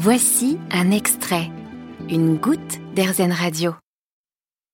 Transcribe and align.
Voici 0.00 0.58
un 0.70 0.92
extrait, 0.92 1.50
une 2.08 2.36
goutte 2.36 2.78
d'Airzen 2.94 3.32
Radio. 3.32 3.74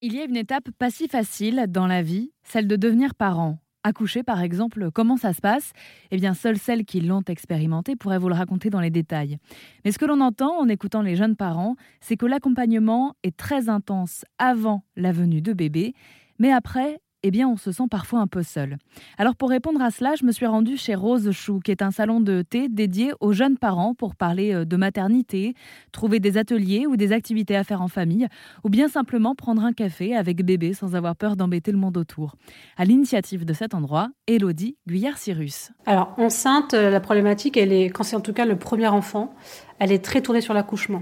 Il 0.03 0.13
y 0.13 0.21
a 0.21 0.25
une 0.25 0.35
étape 0.35 0.69
pas 0.77 0.91
si 0.91 1.07
facile 1.07 1.65
dans 1.67 1.87
la 1.87 2.03
vie, 2.03 2.31
celle 2.43 2.67
de 2.67 2.75
devenir 2.75 3.15
parent. 3.15 3.57
Accoucher, 3.83 4.21
par 4.21 4.41
exemple, 4.41 4.91
comment 4.91 5.17
ça 5.17 5.33
se 5.33 5.41
passe? 5.41 5.71
Eh 6.11 6.17
bien, 6.17 6.35
seules 6.35 6.59
celles 6.59 6.85
qui 6.85 7.01
l'ont 7.01 7.23
expérimenté 7.27 7.95
pourraient 7.95 8.19
vous 8.19 8.29
le 8.29 8.35
raconter 8.35 8.69
dans 8.69 8.79
les 8.79 8.91
détails. 8.91 9.39
Mais 9.83 9.91
ce 9.91 9.97
que 9.97 10.05
l'on 10.05 10.21
entend 10.21 10.59
en 10.59 10.69
écoutant 10.69 11.01
les 11.01 11.15
jeunes 11.15 11.35
parents, 11.35 11.75
c'est 12.01 12.17
que 12.17 12.27
l'accompagnement 12.27 13.15
est 13.23 13.35
très 13.35 13.67
intense 13.67 14.25
avant 14.37 14.83
la 14.95 15.11
venue 15.11 15.41
de 15.41 15.53
bébé, 15.53 15.95
mais 16.37 16.51
après, 16.51 16.99
eh 17.27 17.31
bien, 17.31 17.49
on 17.49 17.57
se 17.57 17.71
sent 17.71 17.85
parfois 17.89 18.19
un 18.19 18.27
peu 18.27 18.43
seul. 18.43 18.77
Alors, 19.17 19.35
pour 19.35 19.49
répondre 19.49 19.81
à 19.81 19.89
cela, 19.89 20.13
je 20.13 20.25
me 20.25 20.31
suis 20.31 20.45
rendue 20.45 20.77
chez 20.77 20.93
Rose 20.93 21.31
Chou, 21.31 21.59
qui 21.59 21.71
est 21.71 21.81
un 21.81 21.89
salon 21.89 22.21
de 22.21 22.43
thé 22.43 22.69
dédié 22.69 23.13
aux 23.19 23.33
jeunes 23.33 23.57
parents 23.57 23.95
pour 23.95 24.15
parler 24.15 24.53
euh, 24.53 24.63
de 24.63 24.77
maternité, 24.77 25.55
trouver 25.91 26.19
des 26.19 26.37
ateliers 26.37 26.85
ou 26.85 26.97
des 26.97 27.13
activités 27.13 27.55
à 27.55 27.63
faire 27.63 27.81
en 27.81 27.87
famille, 27.87 28.27
ou 28.63 28.69
bien 28.69 28.87
simplement 28.89 29.33
prendre 29.33 29.63
un 29.63 29.73
café 29.73 30.15
avec 30.15 30.45
bébé 30.45 30.73
sans 30.73 30.93
avoir 30.93 31.15
peur 31.15 31.35
d'embêter 31.35 31.71
le 31.71 31.79
monde 31.79 31.97
autour. 31.97 32.35
À 32.77 32.85
l'initiative 32.85 33.43
de 33.43 33.53
cet 33.53 33.73
endroit, 33.73 34.09
Elodie 34.27 34.77
Guyard-Cyrus. 34.87 35.71
Alors, 35.87 36.13
enceinte, 36.17 36.75
euh, 36.75 36.91
la 36.91 36.99
problématique, 36.99 37.57
elle 37.57 37.73
est, 37.73 37.89
quand 37.89 38.03
c'est 38.03 38.15
en 38.15 38.21
tout 38.21 38.33
cas 38.33 38.45
le 38.45 38.55
premier 38.55 38.87
enfant, 38.87 39.33
elle 39.79 39.91
est 39.91 40.05
très 40.05 40.21
tournée 40.21 40.41
sur 40.41 40.53
l'accouchement. 40.53 41.01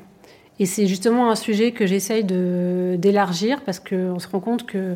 Et 0.60 0.66
c'est 0.66 0.88
justement 0.88 1.30
un 1.30 1.36
sujet 1.36 1.74
que 1.74 1.86
j'essaye 1.86 2.24
d'élargir 2.24 3.62
parce 3.64 3.82
qu'on 3.82 4.20
se 4.20 4.28
rend 4.30 4.40
compte 4.40 4.66
que 4.66 4.96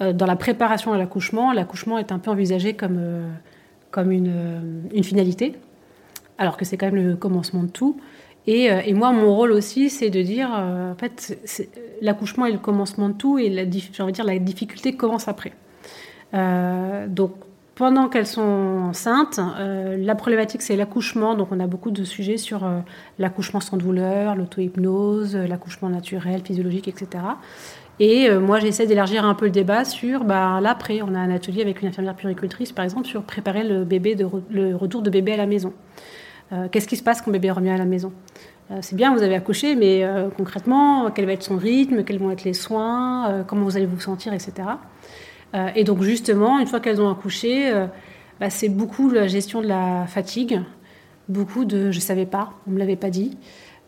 dans 0.00 0.26
la 0.26 0.36
préparation 0.36 0.92
à 0.92 0.98
l'accouchement, 0.98 1.52
l'accouchement 1.52 1.98
est 1.98 2.12
un 2.12 2.18
peu 2.18 2.30
envisagé 2.30 2.74
comme, 2.74 2.98
euh, 2.98 3.28
comme 3.90 4.10
une, 4.10 4.32
euh, 4.34 4.60
une 4.92 5.04
finalité, 5.04 5.54
alors 6.38 6.56
que 6.56 6.64
c'est 6.64 6.76
quand 6.76 6.86
même 6.86 7.04
le 7.04 7.16
commencement 7.16 7.62
de 7.62 7.70
tout. 7.70 8.00
Et, 8.48 8.64
et, 8.64 8.92
moi, 8.92 9.12
mon 9.12 9.32
rôle 9.32 9.52
aussi, 9.52 9.88
c'est 9.88 10.10
de 10.10 10.20
dire, 10.20 10.50
en 10.50 10.96
fait, 10.98 11.38
l'accouchement 12.00 12.44
est 12.44 12.50
le 12.50 12.58
commencement 12.58 13.08
de 13.08 13.14
tout, 13.14 13.38
et 13.38 13.52
j'ai 13.70 14.02
envie 14.02 14.10
de 14.10 14.16
dire 14.16 14.24
la 14.24 14.36
difficulté 14.40 14.96
commence 14.96 15.28
après. 15.28 15.52
donc, 17.06 17.34
pendant 17.74 18.08
qu'elles 18.08 18.26
sont 18.26 18.42
enceintes, 18.88 19.40
la 19.58 20.14
problématique 20.14 20.62
c'est 20.62 20.76
l'accouchement. 20.76 21.34
Donc, 21.34 21.48
on 21.52 21.60
a 21.60 21.66
beaucoup 21.66 21.90
de 21.90 22.04
sujets 22.04 22.36
sur 22.36 22.68
l'accouchement 23.18 23.60
sans 23.60 23.76
douleur, 23.76 24.36
l'auto-hypnose, 24.36 25.36
l'accouchement 25.36 25.88
naturel, 25.88 26.42
physiologique, 26.44 26.88
etc. 26.88 27.22
Et 28.00 28.28
euh, 28.28 28.40
moi, 28.40 28.58
j'essaie 28.58 28.86
d'élargir 28.86 29.24
un 29.24 29.34
peu 29.34 29.44
le 29.44 29.50
débat 29.50 29.84
sur 29.84 30.24
bah, 30.24 30.58
l'après. 30.60 31.02
On 31.02 31.14
a 31.14 31.18
un 31.18 31.30
atelier 31.30 31.62
avec 31.62 31.82
une 31.82 31.88
infirmière 31.88 32.16
puricultrice, 32.16 32.72
par 32.72 32.84
exemple, 32.84 33.06
sur 33.06 33.22
préparer 33.22 33.64
le, 33.64 33.84
bébé 33.84 34.16
le 34.50 34.74
retour 34.74 35.02
de 35.02 35.10
bébé 35.10 35.34
à 35.34 35.36
la 35.36 35.46
maison. 35.46 35.72
Euh, 36.52 36.68
qu'est-ce 36.70 36.88
qui 36.88 36.96
se 36.96 37.02
passe 37.02 37.22
quand 37.22 37.30
bébé 37.30 37.50
revient 37.50 37.70
à 37.70 37.78
la 37.78 37.84
maison? 37.84 38.12
Euh, 38.70 38.78
C'est 38.80 38.96
bien, 38.96 39.14
vous 39.14 39.22
avez 39.22 39.34
accouché, 39.34 39.76
mais 39.76 40.04
concrètement, 40.36 41.10
quel 41.10 41.26
va 41.26 41.32
être 41.32 41.42
son 41.42 41.56
rythme, 41.56 42.02
quels 42.04 42.18
vont 42.18 42.30
être 42.30 42.44
les 42.44 42.54
soins, 42.54 43.44
comment 43.46 43.64
vous 43.64 43.76
allez 43.76 43.86
vous 43.86 44.00
sentir, 44.00 44.32
etc. 44.32 44.52
et 45.74 45.84
donc, 45.84 46.02
justement, 46.02 46.58
une 46.58 46.66
fois 46.66 46.80
qu'elles 46.80 47.00
ont 47.00 47.10
accouché, 47.10 47.72
bah, 48.40 48.48
c'est 48.48 48.68
beaucoup 48.68 49.10
la 49.10 49.26
gestion 49.26 49.60
de 49.60 49.66
la 49.66 50.06
fatigue, 50.06 50.60
beaucoup 51.28 51.64
de 51.64 51.90
je 51.90 51.96
ne 51.98 52.02
savais 52.02 52.26
pas, 52.26 52.54
on 52.66 52.70
ne 52.70 52.74
me 52.76 52.80
l'avait 52.80 52.96
pas 52.96 53.10
dit. 53.10 53.36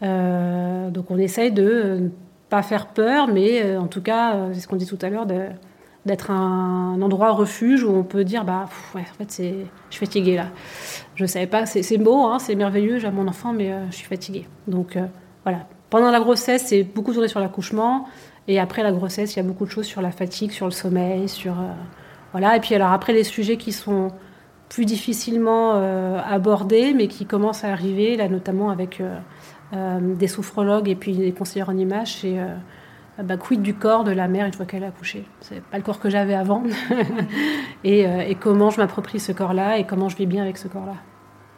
donc, 0.03 1.11
on 1.11 1.19
essaye 1.19 1.53
de 1.53 2.11
pas 2.49 2.63
faire 2.63 2.87
peur, 2.89 3.29
mais 3.29 3.65
euh, 3.65 3.81
en 3.81 3.89
tout 3.89 4.03
cas, 4.03 4.37
euh, 4.37 4.51
c'est 4.53 4.61
ce 4.61 4.69
qu'on 4.69 4.77
dit 4.77 4.87
tout 4.87 4.99
à 5.03 5.09
l'heure, 5.09 5.27
d'être 5.27 6.31
un, 6.31 7.01
endroit 7.03 7.33
refuge 7.33 7.83
où 7.83 7.91
on 7.91 8.05
peut 8.05 8.25
dire 8.25 8.45
bah 8.45 8.67
ouais, 8.95 9.01
en 9.01 9.25
fait 9.25 9.43
je 9.43 9.65
suis 9.91 9.99
fatiguée 10.07 10.37
là. 10.37 10.47
Je 11.17 11.27
savais 11.27 11.47
pas 11.47 11.67
c'est 11.67 11.99
beau 11.99 12.27
hein, 12.27 12.39
c'est 12.39 12.55
merveilleux 12.55 12.99
j'ai 12.99 13.11
mon 13.11 13.27
enfant 13.27 13.53
mais 13.53 13.73
euh, 13.73 13.91
je 13.91 13.97
suis 13.97 14.07
fatiguée. 14.07 14.47
Donc 14.69 14.99
voilà 15.45 15.67
pendant 15.95 16.11
la 16.11 16.21
grossesse 16.21 16.65
c'est 16.67 16.83
beaucoup 16.83 17.13
tourné 17.13 17.29
sur 17.29 17.41
l'accouchement 17.41 18.09
et 18.49 18.59
après 18.59 18.83
la 18.83 18.93
grossesse 18.93 19.35
il 19.35 19.39
y 19.39 19.41
a 19.41 19.45
beaucoup 19.45 19.65
de 19.65 19.71
choses 19.71 19.87
sur 19.87 20.03
la 20.03 20.11
fatigue 20.11 20.51
sur 20.51 20.67
le 20.67 20.73
sommeil 20.73 21.29
sur 21.29 21.55
voilà 22.33 22.57
et 22.57 22.61
puis 22.61 22.75
alors 22.75 22.93
après 22.93 23.13
les 23.13 23.25
sujets 23.25 23.57
qui 23.57 23.73
sont 23.73 24.09
plus 24.69 24.87
difficilement 24.87 25.75
abordés 26.27 26.95
mais 26.95 27.07
qui 27.07 27.27
commencent 27.27 27.65
à 27.65 27.71
arriver 27.71 28.17
là 28.17 28.29
notamment 28.29 28.71
avec 28.71 29.01
euh, 29.75 29.99
des 30.15 30.29
sophrologues 30.29 30.89
et 30.89 30.95
puis 30.95 31.17
des 31.17 31.33
conseillers 31.33 31.65
en 31.65 31.77
images, 31.77 32.19
c'est 32.21 32.39
euh, 32.39 32.55
bah, 33.23 33.37
quid 33.37 33.61
du 33.61 33.75
corps 33.75 34.05
de 34.05 34.13
la 34.13 34.29
mère 34.29 34.47
une 34.47 34.53
fois 34.53 34.67
qu'elle 34.67 34.85
a 34.85 34.89
accouché? 34.89 35.25
C'est 35.41 35.63
pas 35.63 35.79
le 35.79 35.83
corps 35.83 35.99
que 35.99 36.11
j'avais 36.11 36.35
avant. 36.35 36.63
Euh, 37.87 38.21
et, 38.21 38.35
comment 38.35 38.71
je 38.71 38.79
m'approprie 38.79 39.21
ce 39.21 39.31
corps-là 39.31 39.77
et 39.77 39.85
comment 39.85 40.09
je 40.09 40.17
vis 40.17 40.25
bien 40.25 40.43
avec 40.43 40.57
ce 40.57 40.69
corps-là. 40.69 40.95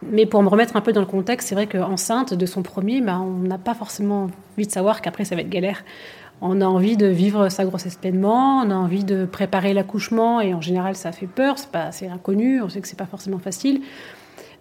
Mais 0.03 0.27
pour 0.27 0.43
me 0.43 0.49
remettre 0.49 0.77
un 0.77 0.81
peu 0.81 0.93
dans 0.93 1.01
le 1.01 1.07
contexte, 1.07 1.49
c'est 1.49 1.55
vrai 1.55 1.67
qu'enceinte 1.67 2.35
de 2.35 2.47
son 2.47 2.63
premier, 2.63 3.01
bah, 3.01 3.19
on 3.21 3.47
n'a 3.47 3.59
pas 3.59 3.75
forcément 3.75 4.29
envie 4.57 4.67
de 4.67 4.73
savoir 4.73 5.01
qu'après 5.01 5.25
ça 5.25 5.35
va 5.35 5.41
être 5.41 5.49
galère. 5.49 5.85
On 6.43 6.61
a 6.61 6.67
envie 6.67 6.99
de 6.99 7.07
vivre 7.07 7.49
sa 7.49 7.65
grossesse 7.65 7.97
pleinement, 7.97 8.61
on 8.61 8.71
a 8.71 8.75
envie 8.75 9.05
de 9.05 9.25
préparer 9.25 9.73
l'accouchement 9.73 10.41
et 10.43 10.53
en 10.53 10.61
général 10.61 10.95
ça 10.95 11.11
fait 11.11 11.27
peur, 11.27 11.59
c'est 11.59 11.71
pas 11.71 11.93
c'est 11.93 12.09
inconnu, 12.09 12.61
on 12.61 12.69
sait 12.69 12.83
que 12.83 12.89
c'est 12.89 12.99
pas 12.99 13.07
forcément 13.07 13.39
facile. 13.39 13.81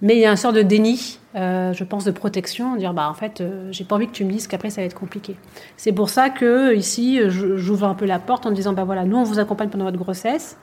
Mais 0.01 0.15
il 0.15 0.19
y 0.19 0.25
a 0.25 0.31
un 0.31 0.35
sort 0.35 0.53
de 0.53 0.61
déni, 0.61 1.19
euh, 1.35 1.73
je 1.73 1.83
pense, 1.83 2.05
de 2.05 2.11
protection, 2.11 2.75
dire 2.75 2.93
bah 2.93 3.09
en 3.09 3.13
fait, 3.13 3.41
euh, 3.41 3.69
j'ai 3.71 3.83
pas 3.83 3.95
envie 3.95 4.07
que 4.07 4.13
tu 4.13 4.23
me 4.23 4.31
dises 4.31 4.47
qu'après 4.47 4.69
ça 4.69 4.81
va 4.81 4.85
être 4.85 4.97
compliqué. 4.97 5.35
C'est 5.75 5.91
pour 5.91 6.09
ça 6.09 6.29
que 6.29 6.73
ici, 6.75 7.19
j'ouvre 7.29 7.85
un 7.85 7.95
peu 7.95 8.05
la 8.05 8.19
porte 8.19 8.45
en 8.45 8.51
disant 8.51 8.71
bah 8.71 8.85
voilà, 8.85 9.03
nous 9.03 9.17
on 9.17 9.23
vous 9.23 9.39
accompagne 9.39 9.69
pendant 9.69 9.85
votre 9.85 9.97
grossesse. 9.97 10.57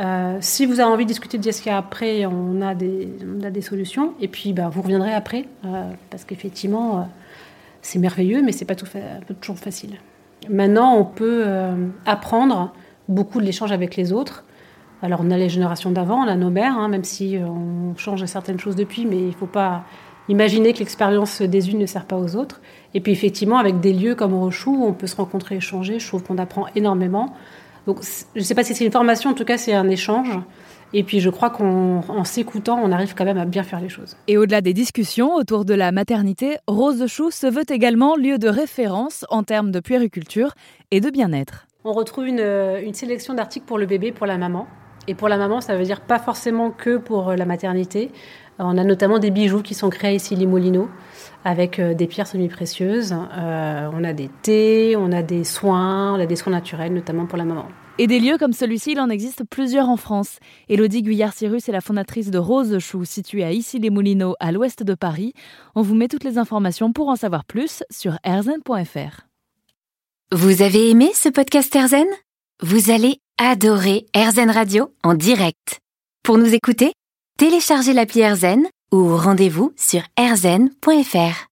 Euh, 0.00 0.38
si 0.40 0.66
vous 0.66 0.80
avez 0.80 0.90
envie 0.90 1.04
de 1.04 1.08
discuter 1.08 1.38
de 1.38 1.50
ce 1.50 1.62
qu'il 1.62 1.70
y 1.70 1.74
a 1.74 1.78
après, 1.78 2.26
on 2.26 2.60
a 2.60 2.74
des, 2.74 3.08
on 3.24 3.42
a 3.44 3.50
des 3.50 3.60
solutions. 3.60 4.14
Et 4.20 4.28
puis 4.28 4.52
bah, 4.52 4.68
vous 4.68 4.82
reviendrez 4.82 5.14
après, 5.14 5.46
parce 6.10 6.24
qu'effectivement, 6.24 7.08
c'est 7.82 7.98
merveilleux, 7.98 8.42
mais 8.42 8.52
c'est 8.52 8.64
pas, 8.64 8.74
toujours 8.74 9.58
facile. 9.58 9.96
Maintenant, 10.50 10.96
on 10.96 11.04
peut 11.04 11.44
apprendre 12.06 12.72
beaucoup 13.08 13.40
de 13.40 13.44
l'échange 13.44 13.72
avec 13.72 13.96
les 13.96 14.12
autres. 14.12 14.44
Alors 15.02 15.20
on 15.22 15.30
a 15.30 15.36
les 15.36 15.50
générations 15.50 15.90
d'avant, 15.90 16.24
on 16.24 16.28
a 16.28 16.34
nos 16.34 16.48
mères, 16.48 16.78
hein, 16.78 16.88
même 16.88 17.04
si 17.04 17.36
euh, 17.36 17.44
on 17.44 17.94
change 17.96 18.24
certaines 18.24 18.58
choses 18.58 18.76
depuis, 18.76 19.04
mais 19.04 19.18
il 19.18 19.26
ne 19.26 19.32
faut 19.32 19.46
pas 19.46 19.84
imaginer 20.28 20.72
que 20.72 20.78
l'expérience 20.78 21.42
des 21.42 21.70
unes 21.70 21.78
ne 21.78 21.84
sert 21.84 22.06
pas 22.06 22.16
aux 22.16 22.36
autres. 22.36 22.62
Et 22.94 23.00
puis 23.00 23.12
effectivement, 23.12 23.58
avec 23.58 23.80
des 23.80 23.92
lieux 23.92 24.14
comme 24.14 24.32
Rochou, 24.32 24.82
on 24.82 24.94
peut 24.94 25.06
se 25.06 25.16
rencontrer, 25.16 25.56
échanger, 25.56 25.98
je 25.98 26.06
trouve 26.06 26.22
qu'on 26.22 26.38
apprend 26.38 26.68
énormément. 26.74 27.34
Donc 27.86 27.98
je 28.34 28.40
ne 28.40 28.44
sais 28.44 28.54
pas 28.54 28.64
si 28.64 28.74
c'est 28.74 28.84
une 28.84 28.92
formation, 28.92 29.30
en 29.30 29.34
tout 29.34 29.44
cas 29.44 29.58
c'est 29.58 29.74
un 29.74 29.88
échange. 29.88 30.38
Et 30.92 31.02
puis 31.02 31.18
je 31.18 31.28
crois 31.28 31.50
qu'en 31.50 32.24
s'écoutant, 32.24 32.78
on 32.80 32.92
arrive 32.92 33.14
quand 33.14 33.24
même 33.24 33.38
à 33.38 33.44
bien 33.44 33.64
faire 33.64 33.80
les 33.80 33.88
choses. 33.88 34.16
Et 34.28 34.38
au-delà 34.38 34.60
des 34.60 34.72
discussions 34.72 35.34
autour 35.34 35.64
de 35.64 35.74
la 35.74 35.90
maternité, 35.90 36.56
Rose 36.68 36.98
de 36.98 37.08
Chou 37.08 37.32
se 37.32 37.48
veut 37.48 37.64
également 37.68 38.14
lieu 38.14 38.38
de 38.38 38.48
référence 38.48 39.24
en 39.28 39.42
termes 39.42 39.72
de 39.72 39.80
puériculture 39.80 40.54
et 40.92 41.00
de 41.00 41.10
bien-être. 41.10 41.66
On 41.84 41.92
retrouve 41.92 42.28
une, 42.28 42.40
une 42.40 42.94
sélection 42.94 43.34
d'articles 43.34 43.66
pour 43.66 43.78
le 43.78 43.86
bébé, 43.86 44.12
pour 44.12 44.26
la 44.26 44.38
maman. 44.38 44.68
Et 45.06 45.14
pour 45.14 45.28
la 45.28 45.36
maman, 45.36 45.60
ça 45.60 45.76
veut 45.76 45.84
dire 45.84 46.00
pas 46.00 46.18
forcément 46.18 46.70
que 46.70 46.96
pour 46.96 47.30
euh, 47.30 47.36
la 47.36 47.44
maternité. 47.44 48.10
Euh, 48.60 48.64
on 48.64 48.78
a 48.78 48.84
notamment 48.84 49.18
des 49.18 49.30
bijoux 49.30 49.62
qui 49.62 49.74
sont 49.74 49.90
créés 49.90 50.16
ici, 50.16 50.36
les 50.36 50.46
Moulineaux, 50.46 50.88
avec 51.44 51.78
euh, 51.78 51.94
des 51.94 52.06
pierres 52.06 52.26
semi-précieuses. 52.26 53.12
on 53.12 54.04
a 54.04 54.12
des 54.12 54.30
thés, 54.42 54.96
on 54.96 55.12
a 55.12 55.22
des 55.22 55.44
soins, 55.44 56.14
on 56.14 56.20
a 56.20 56.26
des 56.26 56.36
soins 56.36 56.52
naturels, 56.52 56.92
notamment 56.92 57.26
pour 57.26 57.38
la 57.38 57.44
maman. 57.44 57.66
Et 57.96 58.08
des 58.08 58.18
lieux 58.18 58.38
comme 58.38 58.52
celui-ci, 58.52 58.92
il 58.92 59.00
en 59.00 59.08
existe 59.08 59.44
plusieurs 59.44 59.88
en 59.88 59.96
France. 59.96 60.38
Élodie 60.68 61.02
Guyard-Cyrus 61.02 61.68
est 61.68 61.72
la 61.72 61.80
fondatrice 61.80 62.30
de 62.30 62.38
Rose 62.38 62.76
Chou, 62.80 63.04
située 63.04 63.44
à 63.44 63.52
Issy-les-Moulineaux, 63.52 64.34
à 64.40 64.50
l'ouest 64.50 64.82
de 64.82 64.94
Paris. 64.94 65.32
On 65.76 65.82
vous 65.82 65.94
met 65.94 66.08
toutes 66.08 66.24
les 66.24 66.36
informations 66.36 66.92
pour 66.92 67.08
en 67.08 67.14
savoir 67.14 67.44
plus 67.44 67.84
sur 67.90 68.18
erzen.fr. 68.24 69.26
Vous 70.32 70.62
avez 70.62 70.90
aimé 70.90 71.10
ce 71.14 71.28
podcast 71.28 71.74
Erzen 71.76 72.06
Vous 72.60 72.90
allez 72.90 73.20
Adorez 73.38 74.06
AirZen 74.12 74.50
Radio 74.50 74.92
en 75.04 75.14
direct. 75.14 75.80
Pour 76.24 76.38
nous 76.38 76.52
écouter, 76.52 76.94
téléchargez 77.36 77.92
l'appli 77.92 78.20
AirZen 78.20 78.66
ou 78.92 79.16
rendez-vous 79.16 79.72
sur 79.76 80.02
airzen.fr. 80.16 81.36